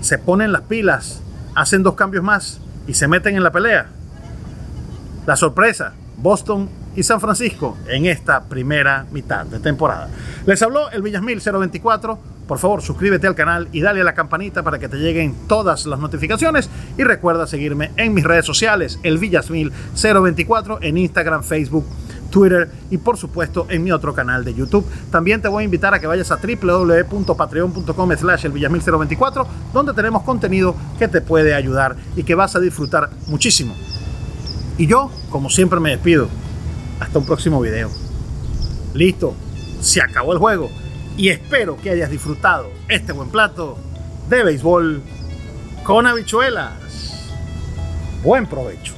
se 0.00 0.18
ponen 0.18 0.52
las 0.52 0.62
pilas, 0.62 1.20
hacen 1.56 1.82
dos 1.82 1.94
cambios 1.94 2.22
más 2.22 2.60
y 2.86 2.94
se 2.94 3.08
meten 3.08 3.36
en 3.36 3.42
la 3.42 3.50
pelea? 3.50 3.88
La 5.26 5.34
sorpresa, 5.34 5.94
Boston 6.16 6.68
y 6.98 7.04
San 7.04 7.20
Francisco 7.20 7.78
en 7.86 8.06
esta 8.06 8.42
primera 8.42 9.06
mitad 9.12 9.46
de 9.46 9.60
temporada. 9.60 10.08
Les 10.46 10.60
habló 10.62 10.90
el 10.90 11.00
Villasmil 11.00 11.40
024 11.40 12.18
por 12.48 12.58
favor, 12.58 12.80
suscríbete 12.80 13.26
al 13.26 13.34
canal 13.34 13.68
y 13.72 13.82
dale 13.82 14.00
a 14.00 14.04
la 14.04 14.14
campanita 14.14 14.62
para 14.62 14.78
que 14.78 14.88
te 14.88 14.96
lleguen 14.96 15.34
todas 15.48 15.84
las 15.84 16.00
notificaciones. 16.00 16.70
Y 16.96 17.04
recuerda 17.04 17.46
seguirme 17.46 17.90
en 17.98 18.14
mis 18.14 18.24
redes 18.24 18.46
sociales, 18.46 18.98
el 19.02 19.18
Villasmil 19.18 19.70
024, 19.94 20.78
en 20.80 20.96
Instagram, 20.96 21.44
Facebook, 21.44 21.84
Twitter 22.30 22.70
y 22.90 22.96
por 22.96 23.18
supuesto 23.18 23.66
en 23.68 23.84
mi 23.84 23.92
otro 23.92 24.14
canal 24.14 24.46
de 24.46 24.54
YouTube. 24.54 24.86
También 25.10 25.42
te 25.42 25.48
voy 25.48 25.60
a 25.60 25.64
invitar 25.66 25.92
a 25.92 26.00
que 26.00 26.06
vayas 26.06 26.32
a 26.32 26.36
www.patreon.com 26.36 28.12
slash 28.16 28.46
el 28.46 28.52
024 28.52 29.46
donde 29.74 29.92
tenemos 29.92 30.22
contenido 30.22 30.74
que 30.98 31.06
te 31.06 31.20
puede 31.20 31.54
ayudar 31.54 31.96
y 32.16 32.22
que 32.22 32.34
vas 32.34 32.56
a 32.56 32.60
disfrutar 32.60 33.10
muchísimo. 33.26 33.76
Y 34.78 34.86
yo, 34.86 35.10
como 35.30 35.50
siempre, 35.50 35.80
me 35.80 35.90
despido. 35.90 36.28
Hasta 37.00 37.18
un 37.18 37.26
próximo 37.26 37.60
video. 37.60 37.90
Listo, 38.94 39.34
se 39.80 40.02
acabó 40.02 40.32
el 40.32 40.38
juego 40.38 40.70
y 41.16 41.28
espero 41.28 41.76
que 41.76 41.90
hayas 41.90 42.10
disfrutado 42.10 42.70
este 42.88 43.12
buen 43.12 43.30
plato 43.30 43.78
de 44.28 44.44
béisbol 44.44 45.02
con 45.84 46.06
habichuelas. 46.06 46.72
Buen 48.22 48.46
provecho. 48.46 48.97